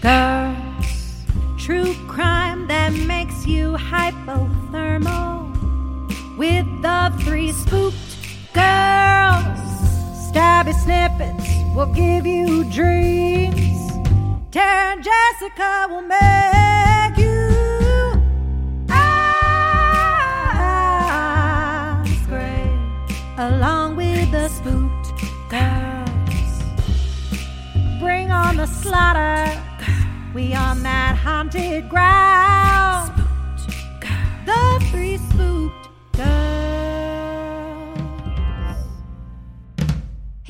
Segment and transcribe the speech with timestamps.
[0.00, 1.24] girls.
[1.58, 5.48] True crime that makes you hypothermal.
[6.36, 7.96] With the three spooked
[8.54, 9.60] girls,
[10.26, 13.92] stabby snippets will give you dreams.
[14.50, 16.49] Tara and Jessica will make
[30.40, 32.59] we on that haunted ground.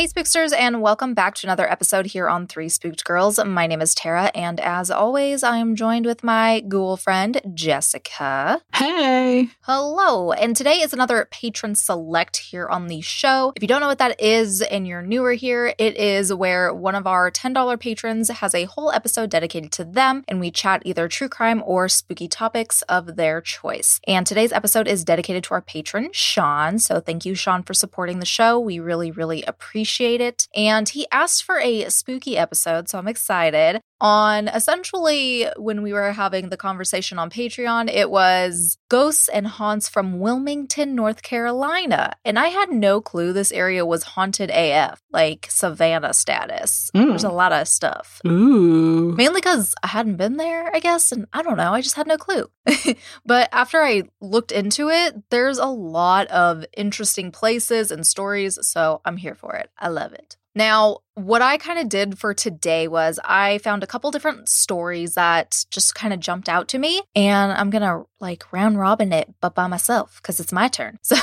[0.00, 3.38] Hey, Spooksters, and welcome back to another episode here on Three Spooked Girls.
[3.44, 8.62] My name is Tara, and as always, I am joined with my ghoul friend, Jessica.
[8.72, 9.50] Hey.
[9.60, 13.52] Hello, and today is another patron select here on the show.
[13.54, 16.94] If you don't know what that is and you're newer here, it is where one
[16.94, 21.08] of our $10 patrons has a whole episode dedicated to them, and we chat either
[21.08, 24.00] true crime or spooky topics of their choice.
[24.06, 26.78] And today's episode is dedicated to our patron, Shawn.
[26.78, 28.58] So thank you, Shawn, for supporting the show.
[28.58, 29.89] We really, really appreciate
[30.20, 30.46] it.
[30.54, 33.80] And he asked for a spooky episode, so I'm excited.
[34.00, 39.88] On essentially when we were having the conversation on Patreon, it was ghosts and haunts
[39.88, 42.14] from Wilmington, North Carolina.
[42.24, 46.90] And I had no clue this area was haunted AF, like Savannah status.
[46.94, 47.08] Mm.
[47.08, 48.20] There's a lot of stuff.
[48.26, 49.12] Ooh.
[49.12, 52.06] Mainly because I hadn't been there, I guess, and I don't know, I just had
[52.06, 52.50] no clue.
[53.26, 59.00] but after I looked into it, there's a lot of interesting places and stories, so
[59.04, 59.70] I'm here for it.
[59.78, 60.36] I love it.
[60.54, 65.14] Now, what I kind of did for today was I found a couple different stories
[65.14, 69.32] that just kind of jumped out to me, and I'm gonna like round robin it,
[69.40, 70.98] but by myself because it's my turn.
[71.10, 71.16] So,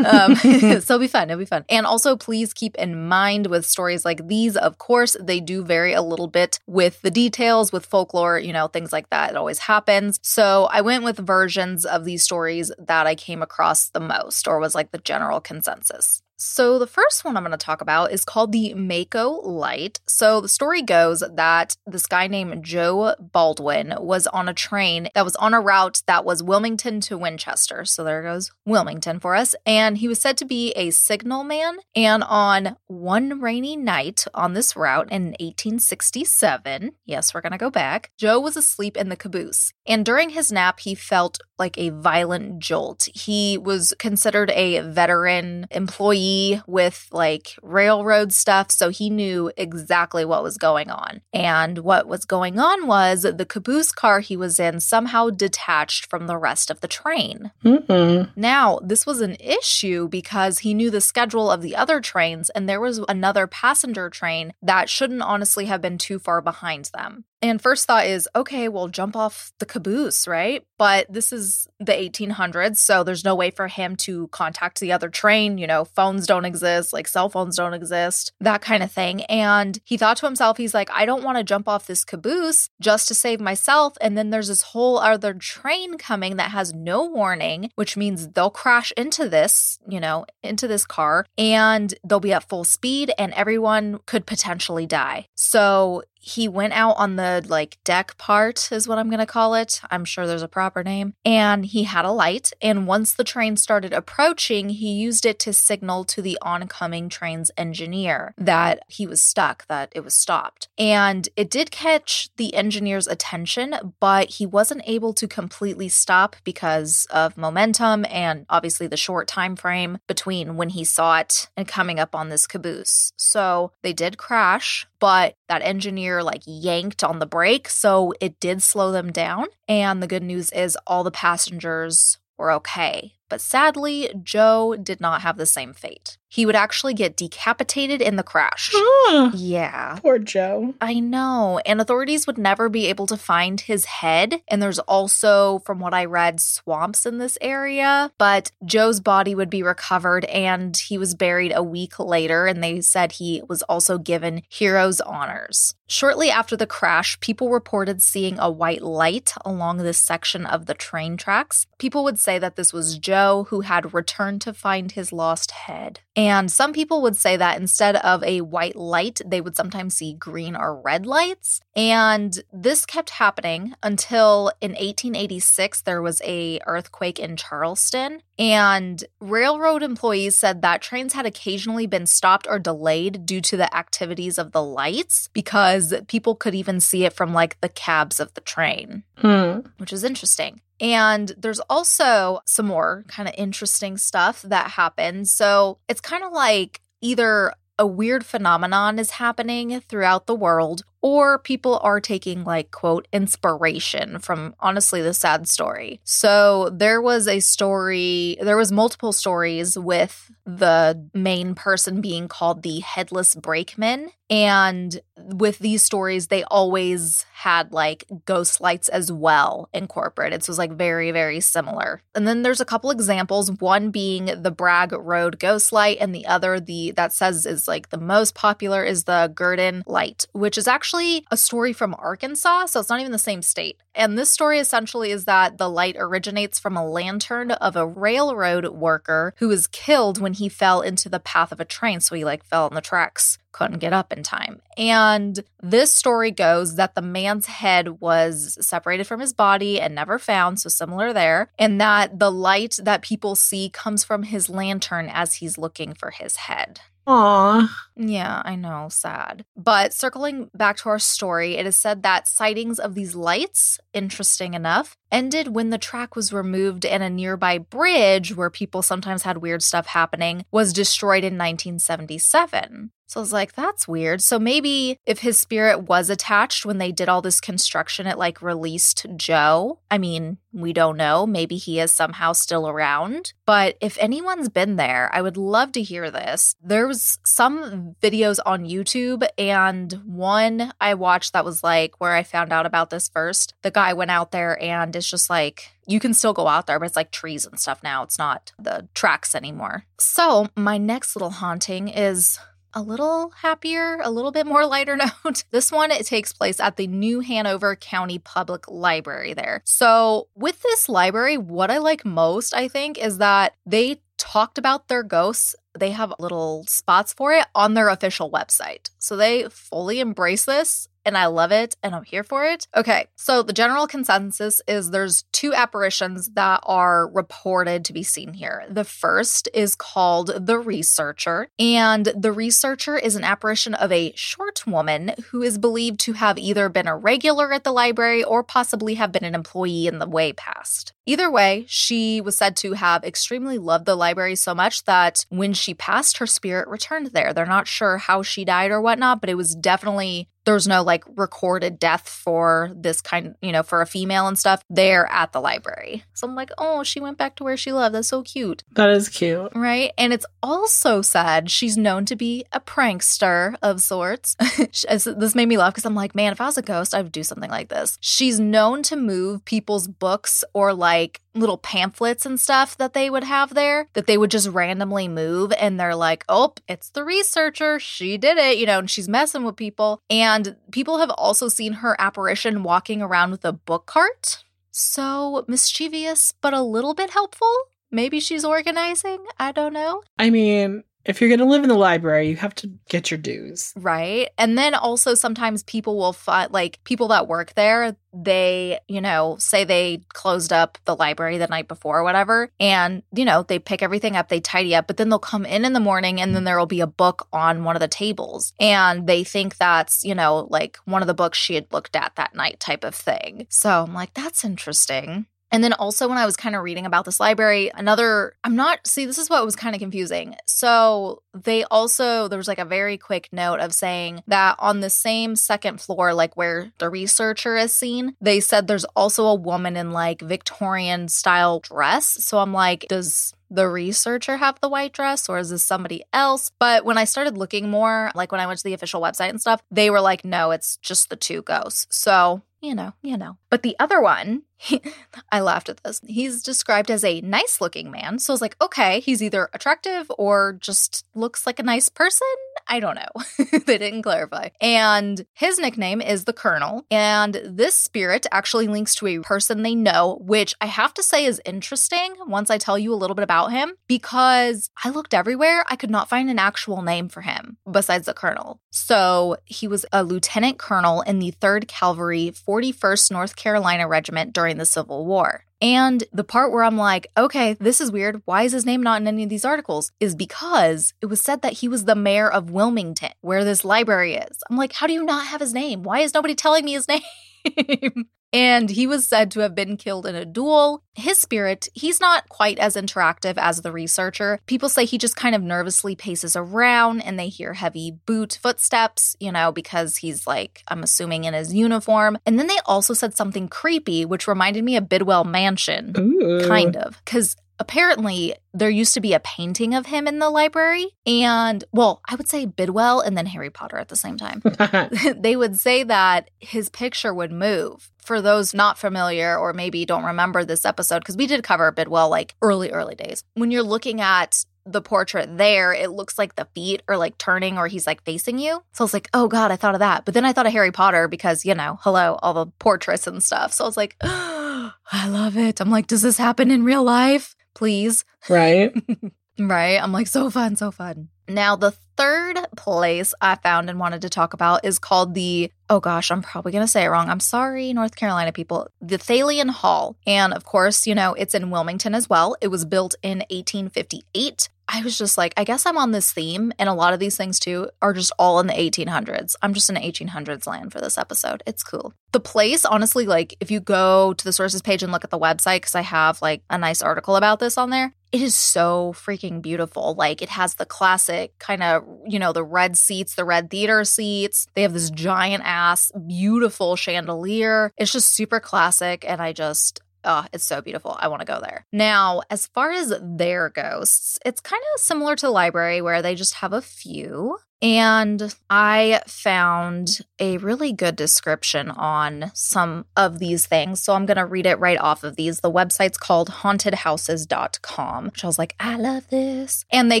[0.04, 1.30] um, so it'll be fun.
[1.30, 1.64] It'll be fun.
[1.68, 5.92] And also, please keep in mind with stories like these, of course, they do vary
[5.92, 9.30] a little bit with the details, with folklore, you know, things like that.
[9.30, 10.18] It always happens.
[10.22, 14.58] So I went with versions of these stories that I came across the most, or
[14.58, 16.22] was like the general consensus.
[16.42, 20.00] So, the first one I'm going to talk about is called the Maco Light.
[20.06, 25.26] So, the story goes that this guy named Joe Baldwin was on a train that
[25.26, 27.84] was on a route that was Wilmington to Winchester.
[27.84, 29.54] So, there goes Wilmington for us.
[29.66, 31.76] And he was said to be a signal man.
[31.94, 37.70] And on one rainy night on this route in 1867, yes, we're going to go
[37.70, 39.74] back, Joe was asleep in the caboose.
[39.86, 43.08] And during his nap, he felt like a violent jolt.
[43.12, 46.29] He was considered a veteran employee
[46.66, 51.20] with like railroad stuff, so he knew exactly what was going on.
[51.32, 56.26] And what was going on was the caboose car he was in somehow detached from
[56.26, 57.52] the rest of the train.
[57.64, 58.30] Mm-mm.
[58.36, 62.68] Now, this was an issue because he knew the schedule of the other trains, and
[62.68, 67.24] there was another passenger train that shouldn't honestly have been too far behind them.
[67.42, 70.64] And first thought is, okay, well, jump off the caboose, right?
[70.76, 75.08] But this is the 1800s, so there's no way for him to contact the other
[75.08, 75.58] train.
[75.58, 79.22] You know, phones don't exist, like cell phones don't exist, that kind of thing.
[79.24, 82.68] And he thought to himself, he's like, I don't want to jump off this caboose
[82.80, 83.94] just to save myself.
[84.00, 88.50] And then there's this whole other train coming that has no warning, which means they'll
[88.50, 93.32] crash into this, you know, into this car and they'll be at full speed and
[93.34, 95.26] everyone could potentially die.
[95.34, 99.54] So he went out on the like deck part is what I'm going to call
[99.54, 99.80] it.
[99.90, 101.14] I'm sure there's a proper name.
[101.24, 105.52] And he had a light and once the train started approaching, he used it to
[105.52, 110.68] signal to the oncoming train's engineer that he was stuck, that it was stopped.
[110.76, 117.06] And it did catch the engineer's attention, but he wasn't able to completely stop because
[117.10, 121.98] of momentum and obviously the short time frame between when he saw it and coming
[121.98, 123.12] up on this caboose.
[123.16, 128.62] So, they did crash, but that engineer like yanked on the brake, so it did
[128.62, 129.46] slow them down.
[129.68, 133.14] And the good news is all the passengers were okay.
[133.30, 136.18] But sadly, Joe did not have the same fate.
[136.32, 138.70] He would actually get decapitated in the crash.
[138.74, 139.98] Ah, Yeah.
[140.00, 140.74] poor Joe.
[140.80, 141.60] I know.
[141.66, 144.40] And authorities would never be able to find his head.
[144.46, 148.12] And there's also, from what I read, swamps in this area.
[148.16, 152.46] But Joe's body would be recovered and he was buried a week later.
[152.46, 155.74] And they said he was also given hero's honors.
[155.88, 160.74] Shortly after the crash, people reported seeing a white light along this section of the
[160.74, 161.66] train tracks.
[161.78, 166.00] People would say that this was Joe who had returned to find his lost head.
[166.16, 170.12] And some people would say that instead of a white light, they would sometimes see
[170.14, 171.60] green or red lights.
[171.74, 179.82] And this kept happening until in 1886 there was a earthquake in Charleston and railroad
[179.82, 184.52] employees said that trains had occasionally been stopped or delayed due to the activities of
[184.52, 189.04] the lights because people could even see it from like the cabs of the train
[189.18, 189.60] Hmm.
[189.76, 190.62] which is interesting.
[190.80, 195.32] And there's also some more kind of interesting stuff that happens.
[195.32, 201.38] So it's kind of like either a weird phenomenon is happening throughout the world, or
[201.38, 206.00] people are taking, like, quote, inspiration from honestly the sad story.
[206.04, 212.62] So there was a story, there was multiple stories with the main person being called
[212.62, 214.10] the headless brakeman.
[214.28, 220.42] And with these stories, they always had like ghost lights as well incorporated.
[220.44, 222.02] So it was like very, very similar.
[222.14, 226.26] And then there's a couple examples, one being the Bragg Road ghost light, and the
[226.26, 230.68] other, the that says is like the most popular is the Gurdon light, which is
[230.68, 230.89] actually
[231.30, 232.66] a story from Arkansas.
[232.66, 233.80] So it's not even the same state.
[233.94, 238.66] And this story essentially is that the light originates from a lantern of a railroad
[238.68, 242.00] worker who was killed when he fell into the path of a train.
[242.00, 244.60] So he like fell on the tracks couldn't get up in time.
[244.76, 250.18] And this story goes that the man's head was separated from his body and never
[250.18, 255.10] found, so similar there, and that the light that people see comes from his lantern
[255.12, 256.80] as he's looking for his head.
[257.06, 257.68] Aw.
[257.96, 259.44] Yeah, I know, sad.
[259.56, 264.54] But circling back to our story, it is said that sightings of these lights, interesting
[264.54, 269.38] enough, ended when the track was removed and a nearby bridge where people sometimes had
[269.38, 272.92] weird stuff happening was destroyed in 1977.
[273.10, 274.22] So I was like, that's weird.
[274.22, 278.40] So maybe if his spirit was attached when they did all this construction, it like
[278.40, 279.80] released Joe.
[279.90, 281.26] I mean, we don't know.
[281.26, 283.32] Maybe he is somehow still around.
[283.46, 286.54] But if anyone's been there, I would love to hear this.
[286.62, 292.22] There was some videos on YouTube, and one I watched that was like where I
[292.22, 293.54] found out about this first.
[293.62, 296.78] The guy went out there and it's just like, you can still go out there,
[296.78, 298.04] but it's like trees and stuff now.
[298.04, 299.84] It's not the tracks anymore.
[299.98, 302.38] So, my next little haunting is
[302.74, 305.44] a little happier, a little bit more lighter note.
[305.50, 309.62] this one it takes place at the New Hanover County Public Library there.
[309.64, 314.88] So, with this library, what I like most, I think, is that they talked about
[314.88, 315.56] their ghosts.
[315.78, 318.90] They have little spots for it on their official website.
[318.98, 322.66] So they fully embrace this and I love it and I'm here for it.
[322.76, 328.34] Okay, so the general consensus is there's two apparitions that are reported to be seen
[328.34, 328.64] here.
[328.68, 334.66] The first is called the Researcher, and the Researcher is an apparition of a short
[334.66, 338.94] woman who is believed to have either been a regular at the library or possibly
[338.94, 340.92] have been an employee in the way past.
[341.06, 345.52] Either way, she was said to have extremely loved the library so much that when
[345.52, 347.32] she passed, her spirit returned there.
[347.32, 351.04] They're not sure how she died or whatnot, but it was definitely there's no like
[351.16, 355.40] recorded death for this kind, you know, for a female and stuff there at the
[355.40, 356.02] library.
[356.12, 357.94] So I'm like, oh, she went back to where she loved.
[357.94, 358.64] That's so cute.
[358.72, 359.52] That is cute.
[359.54, 359.92] Right.
[359.96, 364.34] And it's also said she's known to be a prankster of sorts.
[364.88, 367.12] this made me laugh because I'm like, man, if I was a ghost, I would
[367.12, 367.96] do something like this.
[368.00, 373.22] She's known to move people's books or like little pamphlets and stuff that they would
[373.22, 375.52] have there that they would just randomly move.
[375.52, 377.78] And they're like, oh, it's the researcher.
[377.78, 380.00] She did it, you know, and she's messing with people.
[380.40, 384.42] And people have also seen her apparition walking around with a book cart.
[384.70, 387.52] So mischievous, but a little bit helpful.
[387.90, 389.26] Maybe she's organizing.
[389.38, 390.02] I don't know.
[390.18, 393.18] I mean, if you're going to live in the library, you have to get your
[393.18, 393.72] dues.
[393.76, 394.28] Right.
[394.36, 399.36] And then also sometimes people will find, like, people that work there, they, you know,
[399.38, 402.50] say they closed up the library the night before or whatever.
[402.60, 405.64] And, you know, they pick everything up, they tidy up, but then they'll come in
[405.64, 408.52] in the morning and then there will be a book on one of the tables.
[408.60, 412.16] And they think that's, you know, like one of the books she had looked at
[412.16, 413.46] that night type of thing.
[413.48, 415.26] So I'm like, that's interesting.
[415.52, 418.86] And then also, when I was kind of reading about this library, another, I'm not,
[418.86, 420.36] see, this is what was kind of confusing.
[420.46, 424.90] So they also, there was like a very quick note of saying that on the
[424.90, 429.76] same second floor, like where the researcher is seen, they said there's also a woman
[429.76, 432.06] in like Victorian style dress.
[432.24, 436.52] So I'm like, does the researcher have the white dress or is this somebody else?
[436.60, 439.40] But when I started looking more, like when I went to the official website and
[439.40, 441.86] stuff, they were like, no, it's just the two ghosts.
[441.90, 443.36] So, you know, you know.
[443.50, 444.80] But the other one, he,
[445.32, 446.00] I laughed at this.
[446.06, 448.18] He's described as a nice looking man.
[448.18, 452.28] So I was like, okay, he's either attractive or just looks like a nice person.
[452.68, 453.58] I don't know.
[453.66, 454.50] they didn't clarify.
[454.60, 456.84] And his nickname is the Colonel.
[456.90, 461.24] And this spirit actually links to a person they know, which I have to say
[461.24, 465.64] is interesting once I tell you a little bit about him because I looked everywhere.
[465.68, 468.60] I could not find an actual name for him besides the Colonel.
[468.70, 474.58] So he was a lieutenant colonel in the 3rd Cavalry, 41st North Carolina Regiment during
[474.58, 475.46] the Civil War.
[475.62, 478.22] And the part where I'm like, okay, this is weird.
[478.26, 479.92] Why is his name not in any of these articles?
[479.98, 484.14] Is because it was said that he was the mayor of Wilmington, where this library
[484.14, 484.38] is.
[484.48, 485.82] I'm like, how do you not have his name?
[485.82, 486.86] Why is nobody telling me his
[487.46, 488.08] name?
[488.32, 490.82] And he was said to have been killed in a duel.
[490.94, 494.38] His spirit, he's not quite as interactive as the researcher.
[494.46, 499.16] People say he just kind of nervously paces around and they hear heavy boot footsteps,
[499.18, 502.18] you know, because he's like, I'm assuming in his uniform.
[502.26, 506.46] And then they also said something creepy, which reminded me of Bidwell Mansion, Ooh.
[506.46, 510.88] kind of, because apparently there used to be a painting of him in the library
[511.06, 514.42] and well i would say bidwell and then harry potter at the same time
[515.16, 520.04] they would say that his picture would move for those not familiar or maybe don't
[520.04, 524.00] remember this episode because we did cover bidwell like early early days when you're looking
[524.00, 528.04] at the portrait there, it looks like the feet are like turning or he's like
[528.04, 528.62] facing you.
[528.72, 530.04] So I was like, oh God, I thought of that.
[530.04, 533.22] But then I thought of Harry Potter because, you know, hello, all the portraits and
[533.22, 533.52] stuff.
[533.52, 535.60] So I was like, oh, I love it.
[535.60, 537.34] I'm like, does this happen in real life?
[537.54, 538.04] Please.
[538.28, 538.72] right?
[539.38, 539.82] Right?
[539.82, 541.08] I'm like, so fun, so fun.
[541.26, 545.80] Now, the third place I found and wanted to talk about is called the, oh
[545.80, 547.08] gosh, I'm probably going to say it wrong.
[547.08, 549.96] I'm sorry, North Carolina people, the Thalian Hall.
[550.06, 552.36] And of course, you know, it's in Wilmington as well.
[552.40, 554.48] It was built in 1858.
[554.72, 556.52] I was just like, I guess I'm on this theme.
[556.58, 559.34] And a lot of these things too are just all in the 1800s.
[559.42, 561.42] I'm just in 1800s land for this episode.
[561.44, 561.92] It's cool.
[562.12, 565.18] The place, honestly, like if you go to the sources page and look at the
[565.18, 568.94] website, because I have like a nice article about this on there, it is so
[568.96, 569.94] freaking beautiful.
[569.94, 573.84] Like it has the classic kind of, you know, the red seats, the red theater
[573.84, 574.46] seats.
[574.54, 577.72] They have this giant ass, beautiful chandelier.
[577.76, 579.04] It's just super classic.
[579.06, 580.96] And I just, Oh, it's so beautiful.
[580.98, 581.66] I want to go there.
[581.72, 586.14] Now, as far as their ghosts, it's kind of similar to the library where they
[586.14, 587.38] just have a few.
[587.62, 593.82] And I found a really good description on some of these things.
[593.82, 595.40] So I'm going to read it right off of these.
[595.40, 599.66] The website's called hauntedhouses.com, which I was like, I love this.
[599.70, 600.00] And they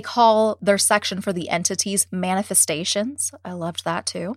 [0.00, 3.30] call their section for the entities manifestations.
[3.44, 4.36] I loved that too.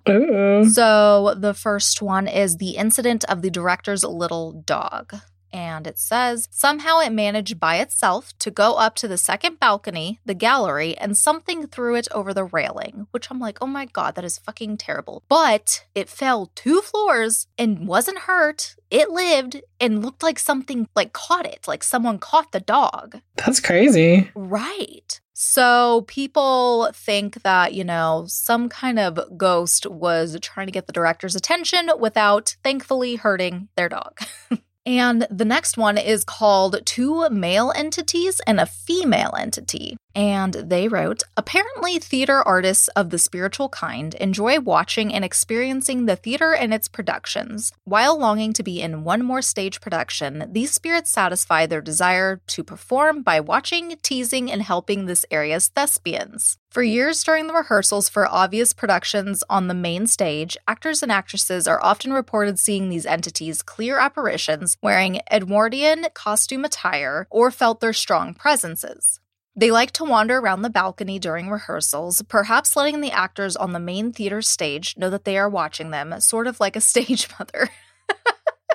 [0.74, 5.15] So the first one is the incident of the director's little dog
[5.53, 10.19] and it says somehow it managed by itself to go up to the second balcony,
[10.25, 14.15] the gallery, and something threw it over the railing, which I'm like, oh my God,
[14.15, 15.24] that is fucking terrible.
[15.29, 18.75] But it fell two floors and wasn't hurt.
[18.89, 23.22] It lived and looked like something like caught it, like someone caught the dog.
[23.36, 24.31] That's crazy.
[24.36, 25.22] Right.
[25.33, 30.93] So people think that, you know, some kind of ghost was trying to get the
[30.93, 34.19] director's attention without thankfully hurting their dog.
[34.85, 39.97] And the next one is called Two Male Entities and a Female Entity.
[40.15, 46.15] And they wrote Apparently, theater artists of the spiritual kind enjoy watching and experiencing the
[46.15, 47.72] theater and its productions.
[47.84, 52.63] While longing to be in one more stage production, these spirits satisfy their desire to
[52.63, 56.58] perform by watching, teasing, and helping this area's thespians.
[56.70, 61.67] For years during the rehearsals for obvious productions on the main stage, actors and actresses
[61.67, 67.93] are often reported seeing these entities clear apparitions wearing Edwardian costume attire or felt their
[67.93, 69.20] strong presences.
[69.55, 73.79] They like to wander around the balcony during rehearsals, perhaps letting the actors on the
[73.79, 77.69] main theater stage know that they are watching them, sort of like a stage mother.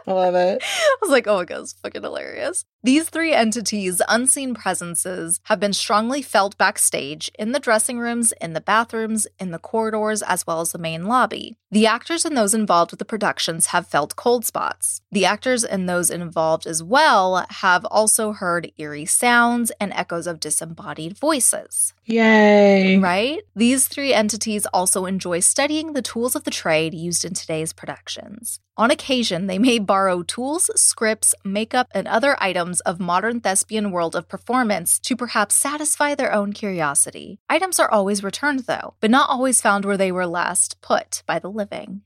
[0.06, 0.62] I love it.
[0.62, 2.64] I was like, oh my god, it's fucking hilarious.
[2.85, 8.52] These three entities, unseen presences, have been strongly felt backstage in the dressing rooms, in
[8.52, 11.56] the bathrooms, in the corridors, as well as the main lobby.
[11.73, 15.02] The actors and those involved with the productions have felt cold spots.
[15.11, 20.40] The actors and those involved as well have also heard eerie sounds and echoes of
[20.40, 21.92] disembodied voices.
[22.06, 22.97] Yay.
[22.99, 23.40] Right?
[23.54, 28.61] These three entities also enjoy studying the tools of the trade used in today's productions.
[28.78, 34.14] On occasion, they may borrow tools, scripts, makeup, and other items of modern thespian world
[34.14, 37.40] of performance to perhaps satisfy their own curiosity.
[37.48, 41.38] Items are always returned, though, but not always found where they were last put by
[41.38, 42.02] the living.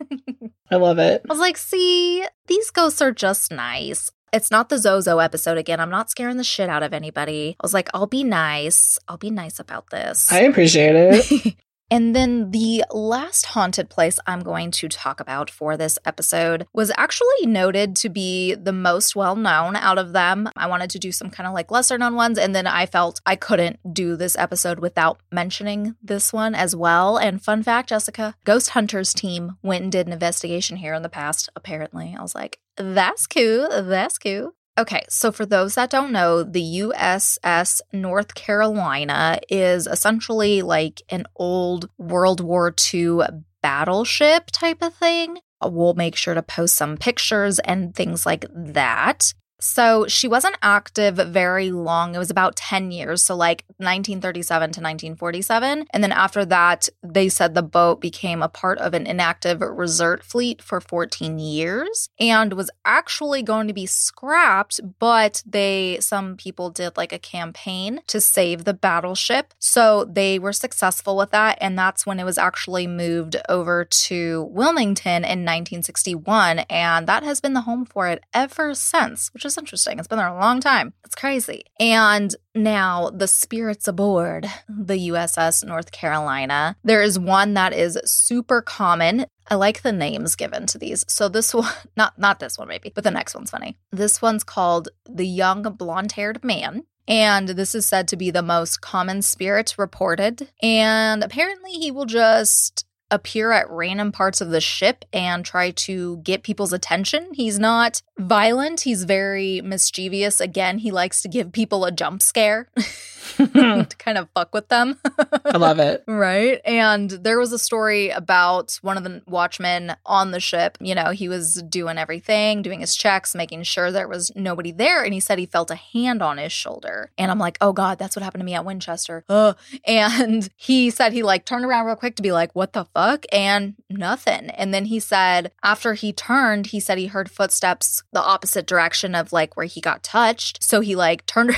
[0.70, 1.22] I love it.
[1.28, 4.10] I was like, see, these ghosts are just nice.
[4.32, 5.78] It's not the Zozo episode again.
[5.78, 7.56] I'm not scaring the shit out of anybody.
[7.60, 8.98] I was like, I'll be nice.
[9.06, 10.32] I'll be nice about this.
[10.32, 11.54] I appreciate it.
[11.94, 16.90] And then the last haunted place I'm going to talk about for this episode was
[16.96, 20.50] actually noted to be the most well known out of them.
[20.56, 23.20] I wanted to do some kind of like lesser known ones, and then I felt
[23.24, 27.16] I couldn't do this episode without mentioning this one as well.
[27.16, 31.08] And fun fact, Jessica, Ghost Hunters team went and did an investigation here in the
[31.08, 32.16] past, apparently.
[32.18, 33.68] I was like, that's cool.
[33.70, 34.54] That's cool.
[34.76, 41.26] Okay, so for those that don't know, the USS North Carolina is essentially like an
[41.36, 43.20] old World War II
[43.62, 45.38] battleship type of thing.
[45.64, 49.32] We'll make sure to post some pictures and things like that.
[49.60, 52.14] So she wasn't active very long.
[52.14, 53.22] It was about 10 years.
[53.22, 55.86] So, like 1937 to 1947.
[55.90, 60.22] And then after that, they said the boat became a part of an inactive reserve
[60.22, 64.80] fleet for 14 years and was actually going to be scrapped.
[64.98, 69.54] But they, some people did like a campaign to save the battleship.
[69.58, 71.58] So they were successful with that.
[71.60, 76.60] And that's when it was actually moved over to Wilmington in 1961.
[76.70, 79.98] And that has been the home for it ever since, which is interesting.
[79.98, 80.92] It's been there a long time.
[81.04, 81.64] It's crazy.
[81.78, 86.76] And now the spirits aboard the USS North Carolina.
[86.84, 89.26] There is one that is super common.
[89.48, 91.04] I like the names given to these.
[91.08, 93.76] So this one, not not this one maybe, but the next one's funny.
[93.92, 96.84] This one's called the young blonde-haired man.
[97.06, 100.48] And this is said to be the most common spirit reported.
[100.62, 106.18] And apparently, he will just appear at random parts of the ship and try to
[106.18, 107.32] get people's attention.
[107.32, 110.40] He's not violent, he's very mischievous.
[110.40, 112.68] Again, he likes to give people a jump scare.
[113.88, 114.98] to kind of fuck with them.
[115.44, 116.04] I love it.
[116.14, 116.60] Right.
[116.64, 120.78] And there was a story about one of the watchmen on the ship.
[120.80, 125.02] You know, he was doing everything, doing his checks, making sure there was nobody there.
[125.02, 127.10] And he said he felt a hand on his shoulder.
[127.18, 129.24] And I'm like, oh God, that's what happened to me at Winchester.
[129.28, 129.56] Ugh.
[129.86, 133.26] And he said he like turned around real quick to be like, what the fuck?
[133.32, 134.50] And nothing.
[134.50, 139.14] And then he said after he turned, he said he heard footsteps the opposite direction
[139.14, 140.62] of like where he got touched.
[140.62, 141.54] So he like turned.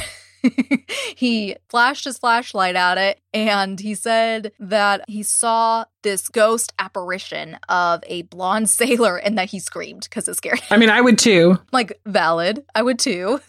[1.16, 7.58] he flashed his flashlight at it and he said that he saw this ghost apparition
[7.68, 10.66] of a blonde sailor and that he screamed because it scared him.
[10.70, 11.58] I mean, I would too.
[11.72, 12.64] Like, valid.
[12.74, 13.40] I would too.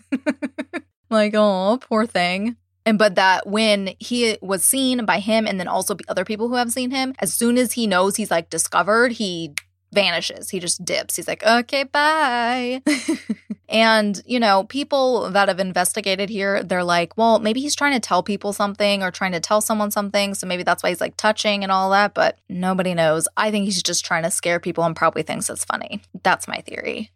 [1.10, 2.58] like, oh, poor thing.
[2.86, 6.56] And but that when he was seen by him and then also other people who
[6.56, 9.54] have seen him, as soon as he knows he's like discovered, he
[9.92, 10.50] vanishes.
[10.50, 11.16] He just dips.
[11.16, 12.82] He's like, okay, bye.
[13.70, 18.00] and, you know, people that have investigated here, they're like, well, maybe he's trying to
[18.00, 20.34] tell people something or trying to tell someone something.
[20.34, 22.14] So maybe that's why he's like touching and all that.
[22.14, 23.28] But nobody knows.
[23.38, 26.02] I think he's just trying to scare people and probably thinks it's funny.
[26.24, 27.12] That's my theory.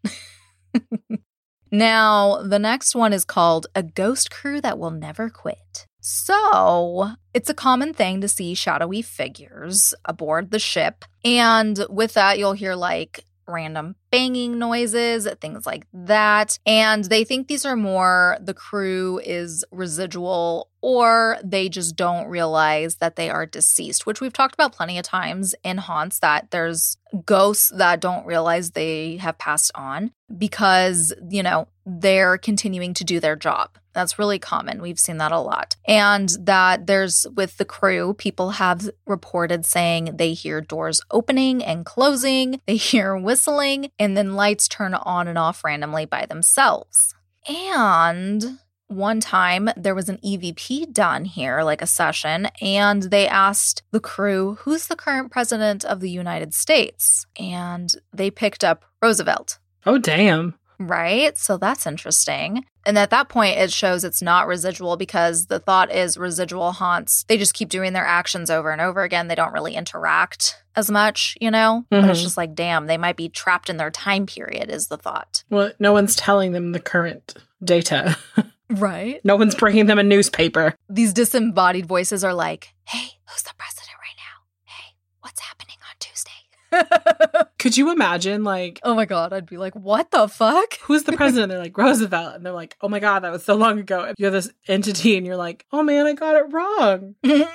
[1.72, 5.88] now, the next one is called A Ghost Crew That Will Never Quit.
[6.02, 11.06] So, it's a common thing to see shadowy figures aboard the ship.
[11.24, 16.60] And with that, you'll hear like random banging noises, things like that.
[16.65, 22.95] And they think these are more the crew is residual or they just don't realize
[22.95, 26.97] that they are deceased, which we've talked about plenty of times in haunts that there's
[27.26, 33.19] ghosts that don't realize they have passed on because, you know, they're continuing to do
[33.19, 33.78] their job.
[33.93, 34.82] That's really common.
[34.82, 35.76] We've seen that a lot.
[35.86, 41.86] And that there's with the crew, people have reported saying they hear doors opening and
[41.86, 47.14] closing, they hear whistling, and then lights turn on and off randomly by themselves.
[47.48, 53.84] And one time there was an EVP done here, like a session, and they asked
[53.92, 57.28] the crew, Who's the current president of the United States?
[57.40, 59.60] And they picked up Roosevelt.
[59.86, 60.56] Oh, damn.
[60.88, 61.38] Right.
[61.38, 62.65] So that's interesting.
[62.86, 67.24] And at that point, it shows it's not residual because the thought is residual haunts.
[67.28, 69.28] They just keep doing their actions over and over again.
[69.28, 71.86] They don't really interact as much, you know?
[71.91, 72.02] Mm-hmm.
[72.02, 74.98] But it's just like, damn, they might be trapped in their time period, is the
[74.98, 75.44] thought.
[75.50, 78.17] Well, no one's telling them the current data.
[78.72, 79.20] Right?
[79.26, 80.76] no one's bringing them a newspaper.
[80.88, 84.46] These disembodied voices are like, hey, who's the president right now?
[84.63, 87.48] Hey, what's happening on Tuesday?
[87.62, 90.80] Could you imagine, like, oh my God, I'd be like, what the fuck?
[90.82, 91.52] who's the president?
[91.52, 92.34] They're like, Roosevelt.
[92.34, 94.15] And they're like, oh my God, that was so long ago.
[94.17, 97.13] You're this entity and you're like, oh man, I got it wrong.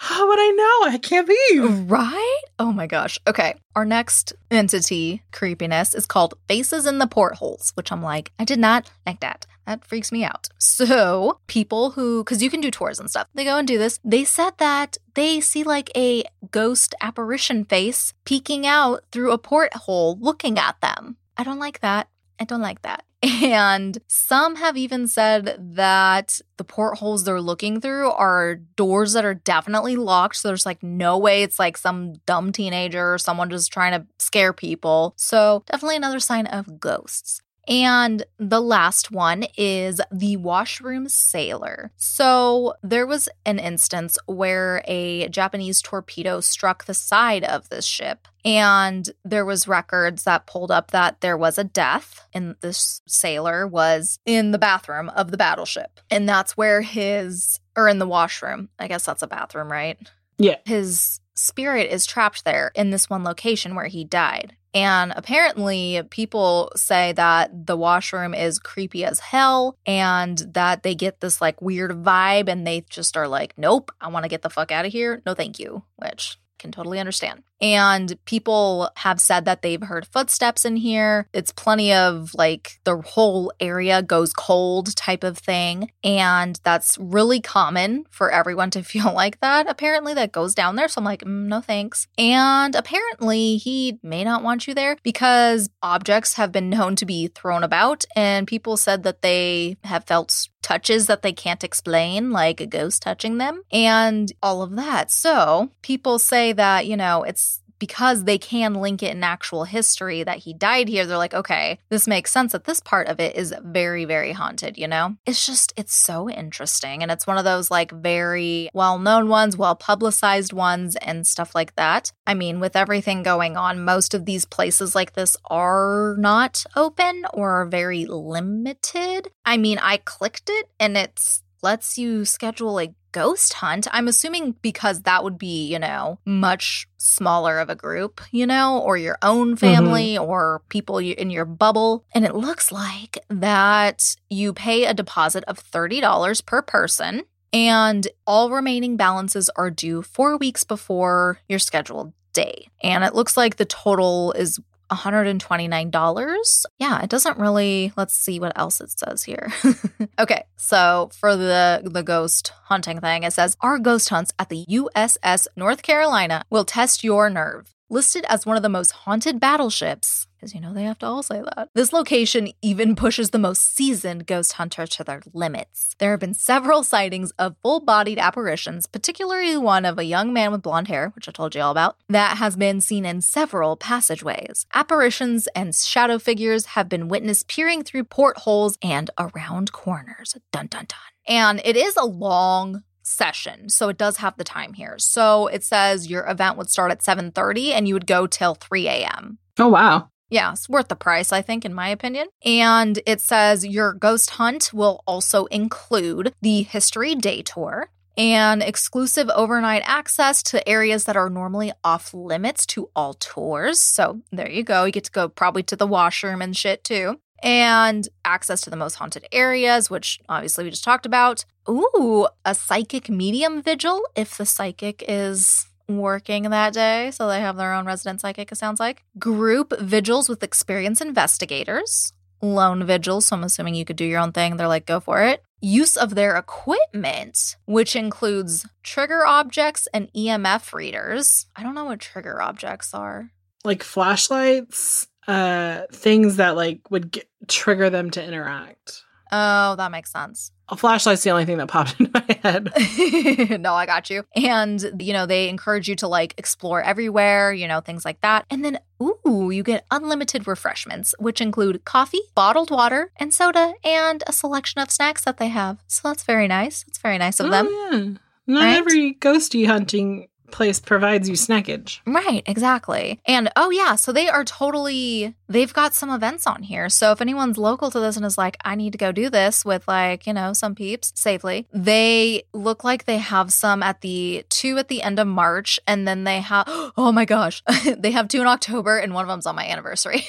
[0.00, 0.92] How would I know?
[0.92, 1.58] I can't be.
[1.58, 2.42] Right?
[2.60, 3.18] Oh my gosh.
[3.26, 3.54] Okay.
[3.74, 8.60] Our next entity creepiness is called Faces in the Portholes, which I'm like, I did
[8.60, 9.44] not like that.
[9.66, 10.48] That freaks me out.
[10.56, 13.98] So, people who, because you can do tours and stuff, they go and do this.
[14.04, 20.16] They said that they see like a ghost apparition face peeking out through a porthole
[20.20, 21.16] looking at them.
[21.36, 22.08] I don't like that.
[22.40, 23.04] I don't like that.
[23.42, 29.34] And some have even said that the portholes they're looking through are doors that are
[29.34, 30.36] definitely locked.
[30.36, 34.06] So there's like no way it's like some dumb teenager or someone just trying to
[34.18, 35.14] scare people.
[35.16, 37.40] So definitely another sign of ghosts.
[37.68, 41.92] And the last one is the washroom sailor.
[41.96, 48.26] So there was an instance where a Japanese torpedo struck the side of this ship.
[48.44, 53.66] And there was records that pulled up that there was a death and this sailor
[53.66, 56.00] was in the bathroom of the battleship.
[56.10, 58.70] And that's where his or in the washroom.
[58.78, 59.98] I guess that's a bathroom, right?
[60.38, 60.56] Yeah.
[60.64, 64.56] His spirit is trapped there in this one location where he died.
[64.74, 71.20] And apparently, people say that the washroom is creepy as hell and that they get
[71.20, 74.50] this like weird vibe and they just are like, nope, I want to get the
[74.50, 75.22] fuck out of here.
[75.24, 77.42] No, thank you, which can totally understand.
[77.60, 81.26] And people have said that they've heard footsteps in here.
[81.32, 85.90] It's plenty of like the whole area goes cold type of thing.
[86.04, 89.68] And that's really common for everyone to feel like that.
[89.68, 90.88] Apparently, that goes down there.
[90.88, 92.06] So I'm like, mm, no thanks.
[92.16, 97.28] And apparently, he may not want you there because objects have been known to be
[97.28, 98.04] thrown about.
[98.14, 100.30] And people said that they have felt
[100.62, 105.10] touches that they can't explain, like a ghost touching them, and all of that.
[105.10, 110.22] So people say that, you know, it's because they can link it in actual history
[110.22, 113.36] that he died here, they're like, okay, this makes sense that this part of it
[113.36, 115.16] is very, very haunted, you know?
[115.26, 117.02] It's just, it's so interesting.
[117.02, 121.54] And it's one of those like very well known ones, well publicized ones, and stuff
[121.54, 122.12] like that.
[122.26, 127.24] I mean, with everything going on, most of these places like this are not open
[127.32, 129.28] or very limited.
[129.44, 133.86] I mean, I clicked it and it's lets you schedule a ghost hunt.
[133.92, 138.78] I'm assuming because that would be, you know, much smaller of a group, you know,
[138.80, 140.24] or your own family mm-hmm.
[140.24, 142.04] or people in your bubble.
[142.12, 147.22] And it looks like that you pay a deposit of $30 per person.
[147.52, 152.68] And all remaining balances are due four weeks before your scheduled day.
[152.82, 156.64] And it looks like the total is $129.
[156.78, 159.48] Yeah, it doesn't really let's see what else it says here.
[160.18, 164.64] okay, so for the the ghost hunting thing, it says our ghost hunts at the
[164.68, 170.26] USS North Carolina will test your nerve listed as one of the most haunted battleships,
[170.38, 171.70] because you know they have to all say that.
[171.74, 175.94] This location even pushes the most seasoned ghost hunter to their limits.
[175.98, 180.52] There have been several sightings of full bodied apparitions, particularly one of a young man
[180.52, 183.76] with blonde hair, which I told you all about, that has been seen in several
[183.76, 184.66] passageways.
[184.74, 190.36] Apparitions and shadow figures have been witnessed peering through portholes and around corners.
[190.52, 190.98] Dun dun dun.
[191.26, 193.68] And it is a long session.
[193.68, 194.96] So it does have the time here.
[194.98, 198.86] So it says your event would start at 7:30 and you would go till 3
[198.88, 199.38] a.m.
[199.58, 200.10] Oh wow.
[200.30, 202.28] Yeah, it's worth the price, I think, in my opinion.
[202.44, 209.30] And it says your ghost hunt will also include the history day tour and exclusive
[209.30, 213.80] overnight access to areas that are normally off limits to all tours.
[213.80, 214.84] So there you go.
[214.84, 218.76] You get to go probably to the washroom and shit too and access to the
[218.76, 221.44] most haunted areas, which obviously we just talked about.
[221.68, 227.10] Ooh, a psychic medium vigil if the psychic is working that day.
[227.10, 229.04] So they have their own resident psychic, it sounds like.
[229.18, 232.12] Group vigils with experienced investigators.
[232.40, 233.26] Lone vigils.
[233.26, 234.56] So I'm assuming you could do your own thing.
[234.56, 235.42] They're like, go for it.
[235.60, 241.46] Use of their equipment, which includes trigger objects and EMF readers.
[241.56, 243.30] I don't know what trigger objects are.
[243.64, 249.02] Like flashlights, uh things that like would get, trigger them to interact.
[249.32, 250.52] Oh, that makes sense.
[250.70, 253.60] A flashlight's the only thing that popped into my head.
[253.60, 254.24] no, I got you.
[254.36, 258.44] And, you know, they encourage you to like explore everywhere, you know, things like that.
[258.50, 264.22] And then, ooh, you get unlimited refreshments, which include coffee, bottled water, and soda, and
[264.26, 265.78] a selection of snacks that they have.
[265.86, 266.84] So that's very nice.
[266.84, 267.68] That's very nice of oh, them.
[267.70, 268.18] Yeah.
[268.46, 268.76] Not right?
[268.76, 272.00] every ghosty hunting place provides you snackage.
[272.06, 273.20] Right, exactly.
[273.26, 276.88] And oh, yeah, so they are totally, they've got some events on here.
[276.88, 279.64] So if anyone's local to this and is like, I need to go do this
[279.64, 284.44] with like, you know, some peeps safely, they look like they have some at the
[284.48, 285.78] two at the end of March.
[285.86, 286.64] And then they have,
[286.96, 287.62] oh my gosh,
[287.96, 290.26] they have two in October and one of them's on my anniversary.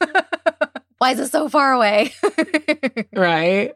[0.98, 2.12] Why is it so far away?
[3.14, 3.74] right.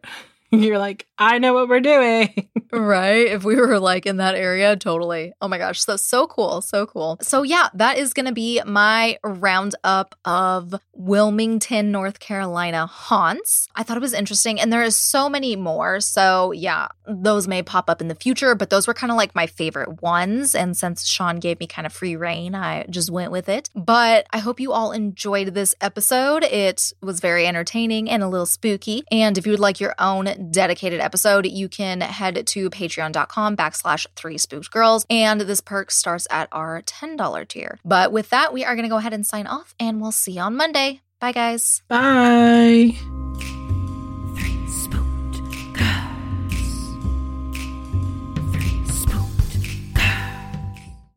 [0.62, 2.48] You're like, I know what we're doing.
[2.72, 3.26] right.
[3.26, 5.32] If we were like in that area, totally.
[5.40, 5.80] Oh my gosh.
[5.80, 6.60] So, so cool.
[6.60, 7.18] So cool.
[7.20, 13.68] So, yeah, that is going to be my roundup of Wilmington, North Carolina haunts.
[13.74, 14.60] I thought it was interesting.
[14.60, 16.00] And there is so many more.
[16.00, 19.34] So, yeah, those may pop up in the future, but those were kind of like
[19.34, 20.54] my favorite ones.
[20.54, 23.70] And since Shawn gave me kind of free reign, I just went with it.
[23.74, 26.44] But I hope you all enjoyed this episode.
[26.44, 29.04] It was very entertaining and a little spooky.
[29.10, 34.06] And if you would like your own dedicated episode, you can head to patreon.com backslash
[34.16, 35.06] three spooked girls.
[35.10, 37.78] And this perk starts at our $10 tier.
[37.84, 40.32] But with that, we are going to go ahead and sign off and we'll see
[40.32, 41.00] you on Monday.
[41.20, 41.82] Bye, guys.
[41.88, 43.23] Bye.